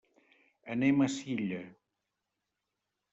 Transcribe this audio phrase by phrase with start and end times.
[0.75, 1.59] Anem a Silla.